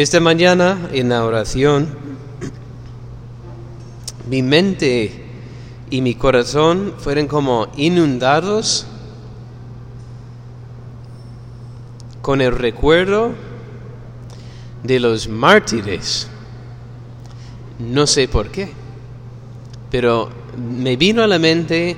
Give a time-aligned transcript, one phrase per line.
[0.00, 1.86] Esta mañana en la oración,
[4.30, 5.12] mi mente
[5.90, 8.86] y mi corazón fueron como inundados
[12.22, 13.32] con el recuerdo
[14.82, 16.28] de los mártires.
[17.78, 18.70] No sé por qué,
[19.90, 21.94] pero me vino a la mente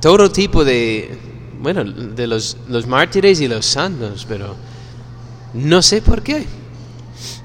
[0.00, 1.18] todo tipo de,
[1.60, 4.54] bueno, de los, los mártires y los santos, pero
[5.54, 6.46] no sé por qué.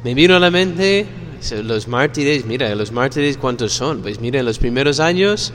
[0.04, 1.08] Me vino a la mente
[1.64, 4.02] los mártires, mira, los mártires cuántos son.
[4.02, 5.54] Pues mira, en los primeros años,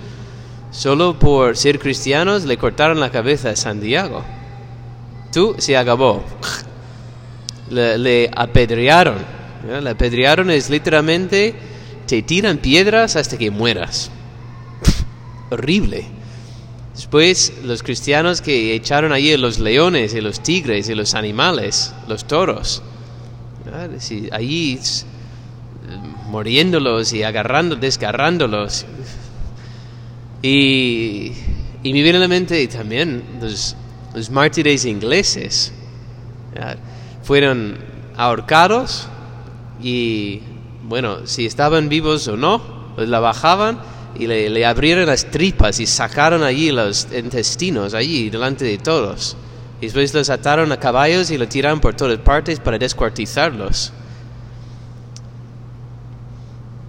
[0.71, 4.25] solo por ser cristianos le cortaron la cabeza a Santiago.
[5.33, 6.25] Tú se acabó.
[7.71, 9.17] Le, apedrearon.
[9.83, 11.55] Le apedrearon es literalmente
[12.07, 14.11] te tiran piedras hasta que mueras.
[15.51, 16.07] Horrible.
[16.97, 22.27] Después los cristianos que echaron allí los leones y los tigres y los animales, los
[22.27, 22.83] toros,
[24.33, 24.81] allí
[26.31, 28.87] muriéndolos y agarrando, desgarrándolos.
[30.41, 31.33] Y,
[31.83, 33.77] y me viene a la mente también los,
[34.15, 35.75] los mártires ingleses.
[37.23, 37.77] Fueron
[38.17, 39.07] ahorcados
[39.83, 40.41] y,
[40.85, 42.63] bueno, si estaban vivos o no,
[42.95, 43.81] pues la bajaban
[44.19, 49.37] y le, abrieron las tripas y sacaron allí los intestinos, allí delante de todos.
[49.81, 53.93] Y después los ataron a caballos y lo tiraron por todas partes para descuartizarlos.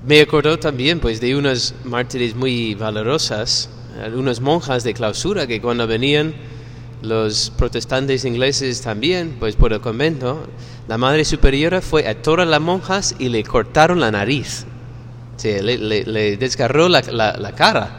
[0.06, 3.70] Me acordó también pues de unas mártires muy valorosas,
[4.02, 6.34] algunas monjas de clausura que cuando venían
[7.02, 10.48] los protestantes ingleses también, pues por el convento,
[10.88, 14.66] la Madre Superiora fue a todas las monjas y le cortaron la nariz
[15.44, 17.90] le, desgarró la, cara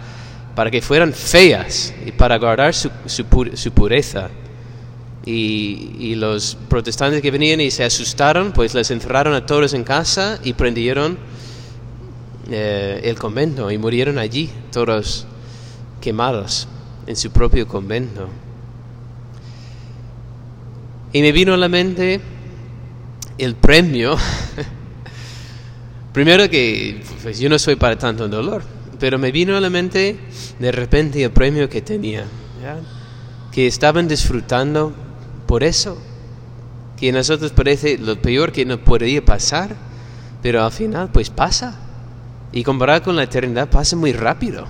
[0.55, 2.91] para que fueran feas y para guardar su,
[3.75, 4.31] pureza.
[5.25, 10.41] Y, los protestantes que venían y se asustaron, pues les encerraron a todos en casa
[10.43, 11.19] y prendieron
[12.51, 15.27] eh, el convento y murieron allí, todos
[16.01, 16.67] quemados
[17.07, 18.29] en su propio convento.
[21.13, 22.21] Y me vino a la mente
[23.39, 24.17] el premio
[26.19, 28.65] Primero que pues, yo no soy para tanto dolor,
[28.99, 30.19] pero me vino a la mente
[30.59, 32.25] de repente el premio que tenía,
[33.53, 34.93] que estaban disfrutando
[35.47, 35.97] por eso,
[36.97, 39.77] que a nosotros parece lo peor que nos podría pasar,
[40.43, 41.79] pero al final pues pasa.
[42.51, 44.67] Y comparado con la eternidad pasa muy rápido.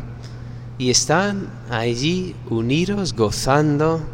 [0.76, 4.06] Y están allí unidos, gozando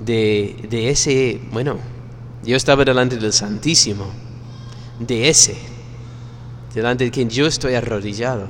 [0.00, 1.76] de, de ese, bueno,
[2.42, 4.06] yo estaba delante del Santísimo,
[4.98, 5.71] de ese
[6.74, 8.46] delante de quien yo estoy arrodillado,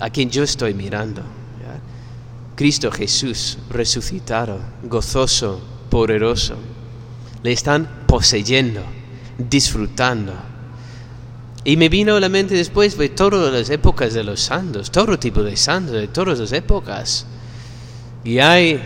[0.00, 1.22] a quien yo estoy mirando.
[2.56, 6.54] Cristo Jesús resucitado, gozoso, poderoso.
[7.42, 8.80] Le están poseyendo,
[9.36, 10.32] disfrutando.
[11.64, 15.18] Y me vino a la mente después de todas las épocas de los santos, todo
[15.18, 17.26] tipo de santos, de todas las épocas.
[18.22, 18.80] Y hay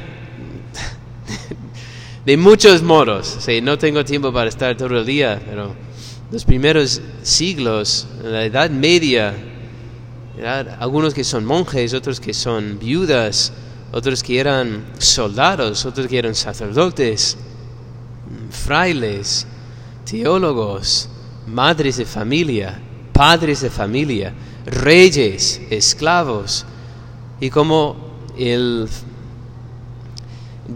[2.25, 3.39] de muchos modos.
[3.63, 5.75] no tengo tiempo para estar todo el día, pero
[6.31, 9.35] los primeros siglos, en la Edad Media,
[10.79, 13.53] algunos que son monjes, otros que son viudas,
[13.93, 17.39] otros que eran soldados, otros que eran sacerdotes,
[18.51, 19.47] frailes,
[20.05, 21.09] teólogos,
[21.47, 22.79] madres de familia,
[23.13, 24.35] padres de familia,
[24.67, 26.67] reyes, esclavos,
[27.41, 27.97] y como
[28.37, 28.87] el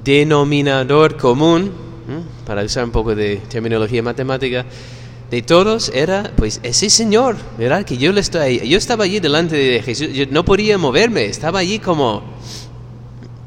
[0.02, 1.72] denominador común,
[2.46, 4.64] para usar un poco de terminología matemática,
[5.32, 7.86] de todos era pues ese Señor, ¿verdad?
[7.86, 11.60] Que yo le estoy, yo estaba allí delante de Jesús, yo no podía moverme, estaba
[11.60, 12.22] allí como,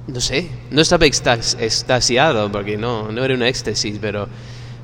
[0.08, 4.28] no sé, no estaba extasiado porque no, no era una éxtasis, pero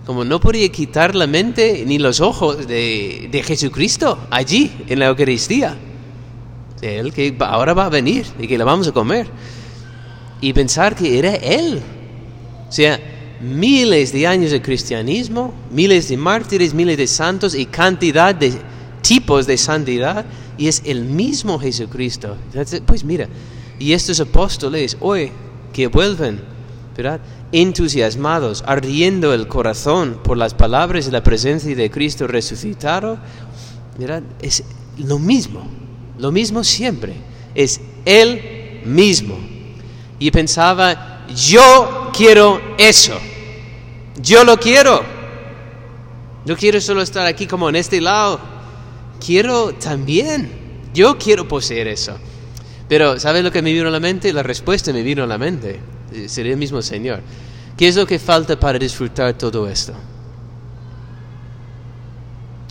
[0.05, 5.07] como no podía quitar la mente ni los ojos de, de Jesucristo allí en la
[5.07, 5.75] Eucaristía.
[6.83, 9.25] Él que ahora va a venir y que la vamos a comer.
[10.39, 11.81] Y pensar que era Él.
[12.69, 12.99] O sea,
[13.41, 18.53] miles de años de cristianismo, miles de mártires, miles de santos y cantidad de
[19.01, 20.25] tipos de santidad,
[20.57, 22.37] y es el mismo Jesucristo.
[22.85, 23.27] Pues mira,
[23.79, 25.31] y estos apóstoles hoy
[25.73, 26.39] que vuelven,
[26.95, 27.19] ¿verdad?
[27.51, 33.17] entusiasmados, ardiendo el corazón por las palabras y la presencia de Cristo resucitado,
[34.41, 34.63] es
[34.97, 35.67] lo mismo,
[36.17, 37.15] lo mismo siempre,
[37.55, 39.37] es Él mismo.
[40.19, 43.19] Y pensaba, yo quiero eso.
[44.17, 45.03] Yo lo quiero.
[46.45, 48.39] No quiero solo estar aquí como en este lado.
[49.23, 50.51] Quiero también.
[50.93, 52.17] Yo quiero poseer eso.
[52.89, 54.33] Pero ¿sabes lo que me vino a la mente?
[54.33, 55.79] La respuesta me vino a la mente.
[56.27, 57.21] Sería el mismo Señor.
[57.77, 59.93] ¿Qué es lo que falta para disfrutar todo esto?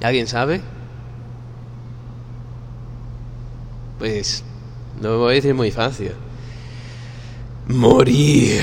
[0.03, 0.61] ¿Alguien sabe?
[3.99, 4.43] Pues
[5.01, 6.13] no voy a decir muy fácil.
[7.69, 8.63] Morir.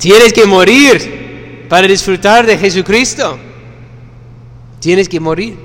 [0.00, 3.38] Tienes que morir para disfrutar de Jesucristo.
[4.80, 5.58] Tienes que morir.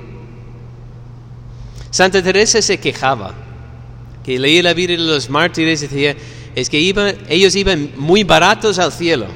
[1.90, 3.32] Santa Teresa se quejaba,
[4.22, 6.14] que leía la vida de los mártires y decía,
[6.54, 6.78] es que
[7.30, 9.26] ellos iban muy baratos al cielo,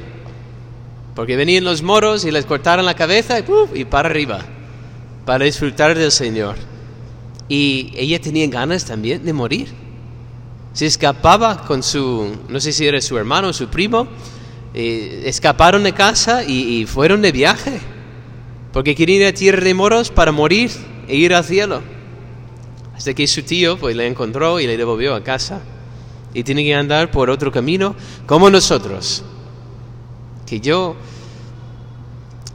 [1.15, 3.45] porque venían los moros y les cortaron la cabeza y,
[3.81, 4.45] y para arriba,
[5.25, 6.57] para disfrutar del Señor.
[7.49, 9.69] Y ella tenía ganas también de morir.
[10.75, 14.07] Se escapaba con su, no sé si era su hermano o su primo,
[14.73, 17.81] eh, escaparon de casa y, fueron de viaje,
[18.73, 20.71] porque querían ir a tierra de moros para morir
[21.09, 21.83] e ir al cielo.
[22.95, 25.61] Hasta que su tío pues le encontró y le devolvió a casa.
[26.33, 27.97] Y tiene que andar por otro camino
[28.27, 29.25] como nosotros.
[30.47, 30.95] Que yo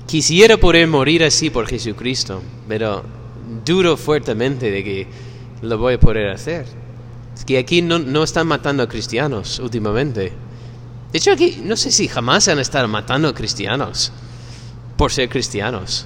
[0.06, 3.04] quisiera poder morir así por Jesucristo, pero
[3.66, 5.08] duro fuertemente de que
[5.62, 6.66] lo voy a poder hacer.
[7.36, 10.45] Es que aquí no, no están matando a cristianos últimamente.
[11.16, 14.12] De hecho, aquí no sé si jamás han estado matando cristianos
[14.98, 16.06] por ser cristianos.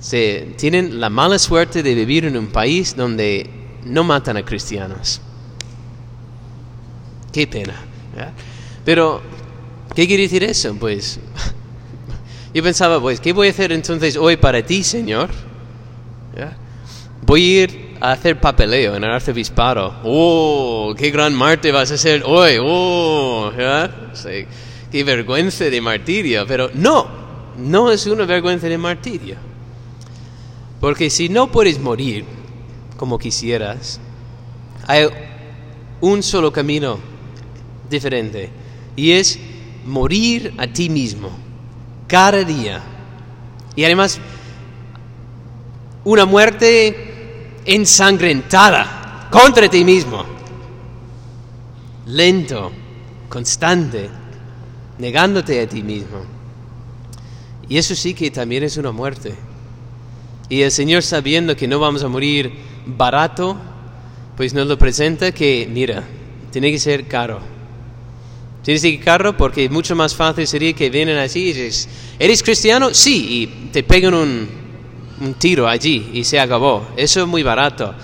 [0.00, 3.48] Se, tienen la mala suerte de vivir en un país donde
[3.86, 5.22] no matan a cristianos.
[7.32, 7.72] Qué pena.
[8.84, 9.22] Pero,
[9.94, 10.74] ¿qué quiere decir eso?
[10.74, 11.18] Pues,
[12.52, 15.30] yo pensaba, pues, ¿qué voy a hacer entonces hoy para ti, Señor?
[17.24, 20.00] Voy a ir hacer papeleo en el arzobispado.
[20.04, 20.94] ¡Oh!
[20.96, 22.58] ¡Qué gran Marte vas a hacer hoy!
[22.60, 23.50] ¡Oh!
[24.90, 26.44] ¡Qué vergüenza de martirio!
[26.46, 27.06] Pero no,
[27.56, 29.36] no es una vergüenza de martirio.
[30.80, 32.24] Porque si no puedes morir
[32.96, 34.00] como quisieras,
[34.86, 35.06] hay
[36.00, 36.98] un solo camino
[37.90, 38.50] diferente
[38.96, 39.38] y es
[39.84, 41.30] morir a ti mismo
[42.06, 42.80] cada día.
[43.74, 44.18] Y además,
[46.04, 47.07] una muerte
[47.68, 50.24] ensangrentada contra ti mismo.
[52.06, 52.72] Lento,
[53.28, 54.08] constante,
[54.98, 56.22] negándote a ti mismo.
[57.68, 59.34] Y eso sí que también es una muerte.
[60.48, 62.50] Y el Señor sabiendo que no vamos a morir
[62.86, 63.58] barato,
[64.34, 66.02] pues nos lo presenta que, mira,
[66.50, 67.38] tiene que ser caro.
[68.62, 71.86] Tienes que ser caro porque mucho más fácil sería que vienen así y dices,
[72.18, 72.94] ¿eres cristiano?
[72.94, 74.48] Sí, y te pegan un,
[75.20, 76.88] un tiro allí y se acabó.
[76.96, 77.94] Eso es muy barato.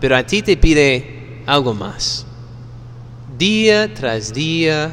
[0.00, 2.26] Pero a ti te pide algo más.
[3.38, 4.92] Día tras día,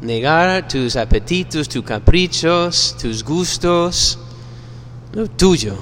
[0.00, 4.18] negar tus apetitos, tus caprichos, tus gustos,
[5.12, 5.76] lo tuyo.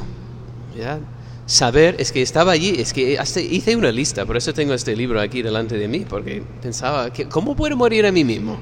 [1.46, 3.18] Saber, es que estaba allí, es que
[3.50, 7.28] hice una lista, por eso tengo este libro aquí delante de mí, porque pensaba, que,
[7.28, 8.58] ¿cómo puedo morir a mí mismo?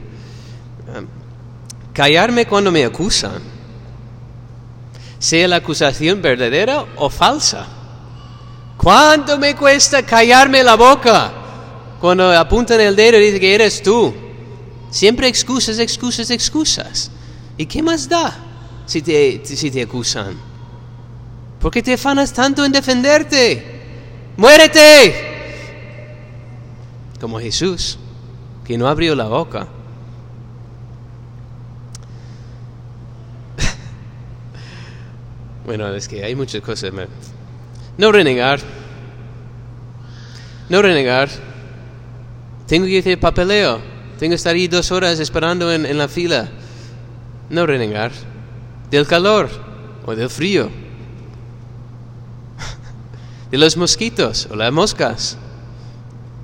[0.89, 1.03] Ah,
[1.95, 3.54] callarme cuando me acusan
[5.25, 7.67] sea la acusación verdadera o falsa.
[8.77, 11.33] ¿Cuánto me cuesta callarme la boca
[11.99, 14.13] cuando apuntan el dedo y dicen que eres tú?
[14.91, 17.11] Siempre excusas, excusas, excusas.
[17.57, 18.37] ¿Y qué más da
[18.85, 20.37] si te, si te acusan?
[21.59, 24.33] ¿Por qué te afanas tanto en defenderte?
[24.37, 25.15] ¡Muérete!
[27.19, 27.97] Como Jesús,
[28.67, 29.69] que no abrió la boca.
[35.65, 36.93] Bueno, es que hay muchas cosas.
[37.97, 38.61] No renegar.
[40.69, 41.31] No renegar.
[42.67, 43.81] Tengo que hacer papeleo.
[44.19, 46.51] Tengo que estar ahí dos horas esperando en, en la fila.
[47.49, 48.13] No renegar.
[48.91, 49.49] Del calor
[50.05, 50.69] o del frío.
[53.51, 55.39] De los mosquitos o las moscas.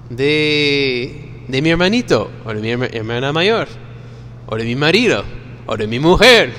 [0.08, 3.68] De, de mi hermanito o de mi hermana mayor.
[4.46, 5.24] O de mi marido
[5.66, 6.52] o de mi mujer.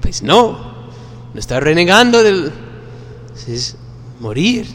[0.00, 0.71] Pues no
[1.32, 2.52] no estás renegando del...
[3.48, 3.76] Es
[4.20, 4.66] morir.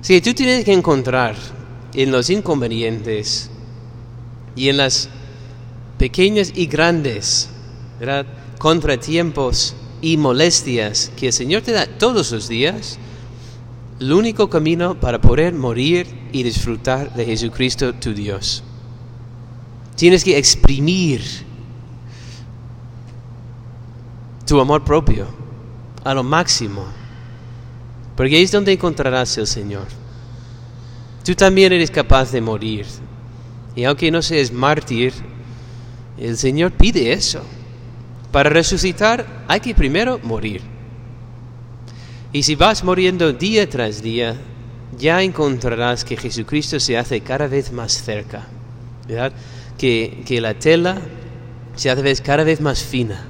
[0.00, 1.34] Si tú tienes que encontrar
[1.94, 3.50] en los inconvenientes
[4.54, 5.08] y en las
[5.98, 7.48] pequeñas y grandes
[8.58, 12.98] contratiempos y molestias que el Señor te da todos los días,
[13.98, 18.62] el único camino para poder morir y disfrutar de Jesucristo tu Dios.
[19.96, 21.22] Tienes que exprimir
[24.46, 25.39] tu amor propio
[26.04, 26.84] a lo máximo.
[28.16, 29.86] Porque ahí es donde encontrarás al Señor.
[31.24, 32.86] Tú también eres capaz de morir.
[33.74, 35.12] Y aunque no seas mártir,
[36.18, 37.42] el Señor pide eso.
[38.32, 40.62] Para resucitar hay que primero morir.
[42.32, 44.36] Y si vas muriendo día tras día,
[44.96, 48.46] ya encontrarás que Jesucristo se hace cada vez más cerca.
[49.08, 49.32] ¿verdad?
[49.78, 50.98] Que, que la tela
[51.74, 53.29] se hace cada vez más fina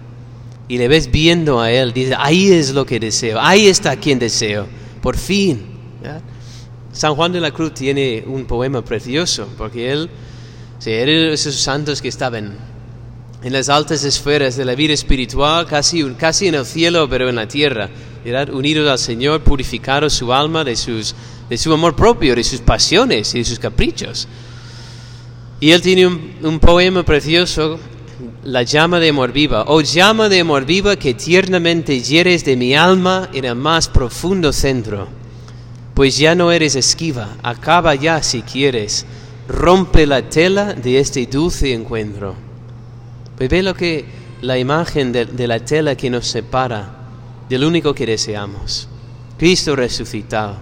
[0.71, 4.21] y le ves viendo a Él, dice, ahí es lo que deseo, ahí está quien
[4.21, 4.69] deseo,
[5.03, 5.67] por fin.
[6.93, 10.09] San Juan de la Cruz tiene un poema precioso, porque él,
[10.79, 12.57] sí, era esos santos que estaban
[13.43, 17.35] en las altas esferas de la vida espiritual, casi, casi en el cielo, pero en
[17.35, 17.91] la tierra,
[18.53, 21.17] unidos al Señor, purificados su alma de, sus,
[21.49, 24.29] de su amor propio, de sus pasiones y de sus caprichos.
[25.59, 27.81] Y él tiene un poema precioso
[28.45, 29.65] la llama de amor viva.
[29.67, 34.53] Oh llama de amor viva que tiernamente hieres de mi alma en el más profundo
[34.53, 35.09] centro.
[35.95, 39.05] Pues ya no eres esquiva, acaba ya si quieres,
[39.49, 42.35] rompe la tela de este dulce encuentro.
[43.37, 44.07] Pues ve lo que
[44.41, 46.97] la imagen de, de la tela que nos separa
[47.49, 48.89] del único que deseamos.
[49.37, 50.57] Cristo resucitado,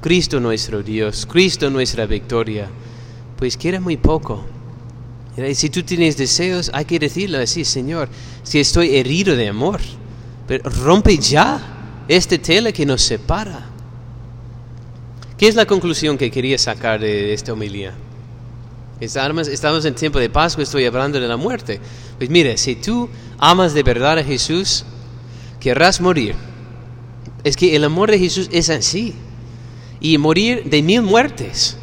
[0.00, 2.68] Cristo nuestro Dios, Cristo nuestra victoria.
[3.36, 4.44] Pues quiere muy poco
[5.54, 8.08] si tú tienes deseos, hay que decirlo así, Señor,
[8.42, 9.80] si estoy herido de amor,
[10.46, 13.66] pero rompe ya este tela que nos separa.
[15.38, 17.94] ¿Qué es la conclusión que quería sacar de esta homilía?
[19.00, 21.80] Estamos en tiempo de Pascua, estoy hablando de la muerte.
[22.18, 24.84] Pues mire, si tú amas de verdad a Jesús,
[25.58, 26.34] querrás morir.
[27.42, 29.14] Es que el amor de Jesús es así.
[30.00, 31.78] Y morir de mil muertes.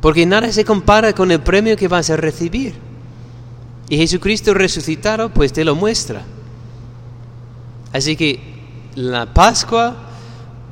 [0.00, 2.74] Porque nada se compara con el premio que vas a recibir.
[3.88, 6.22] Y Jesucristo resucitado pues te lo muestra.
[7.92, 8.40] Así que
[8.94, 9.96] la Pascua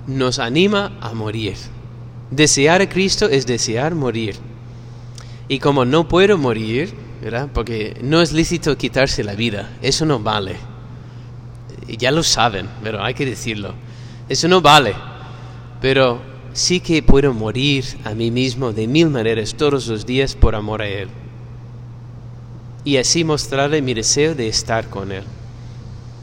[0.07, 1.55] nos anima a morir.
[2.31, 4.37] Desear a Cristo es desear morir.
[5.49, 7.49] Y como no puedo morir, ¿verdad?
[7.53, 10.57] Porque no es lícito quitarse la vida, eso no vale.
[11.87, 13.75] Ya lo saben, pero hay que decirlo.
[14.29, 14.95] Eso no vale.
[15.81, 16.21] Pero
[16.55, 20.81] sí que puedo morir a mí mismo de mil maneras todos los días por amor
[20.81, 21.09] a Él.
[22.85, 25.25] Y así mostrarle mi deseo de estar con Él.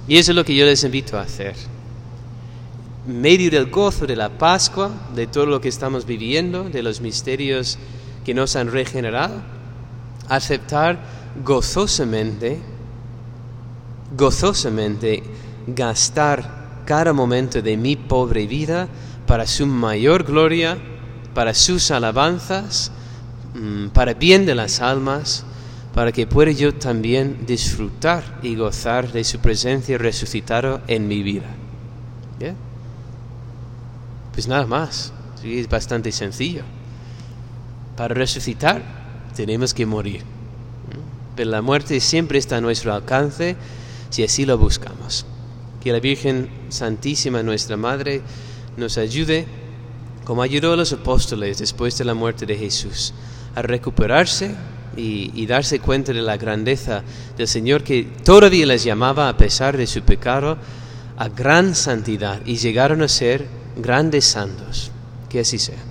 [0.08, 1.56] Y eso es lo que yo les invito a hacer.
[3.08, 7.02] En medio del gozo de la Pascua, de todo lo que estamos viviendo, de los
[7.02, 7.78] misterios
[8.24, 9.42] que nos han regenerado,
[10.30, 11.00] aceptar
[11.44, 12.60] gozosamente,
[14.16, 15.24] gozosamente
[15.68, 18.88] gastar cada momento de mi pobre vida
[19.28, 20.78] para su mayor gloria,
[21.34, 22.92] para sus alabanzas,
[23.54, 25.46] mm, para bien de las almas,
[25.94, 31.48] para que pueda yo también disfrutar y gozar de su presencia resucitada en mi vida.
[34.34, 35.12] Pues nada más,
[35.44, 36.64] es bastante sencillo.
[37.98, 38.82] Para resucitar
[39.36, 40.24] tenemos que morir.
[41.36, 43.56] Pero la muerte siempre está a nuestro alcance
[44.10, 45.26] si así lo buscamos.
[45.82, 48.22] Que la Virgen Santísima, nuestra Madre,
[48.78, 49.46] nos ayude,
[50.24, 53.14] como ayudó a los apóstoles después de la muerte de Jesús,
[53.56, 54.56] a recuperarse
[54.96, 57.04] y, darse cuenta de la grandeza
[57.38, 60.58] del Señor que todavía les llamaba, a pesar de su pecado,
[61.18, 63.46] a gran santidad y llegaron a ser
[63.78, 64.92] grandes santos.
[65.30, 65.91] Que así sea.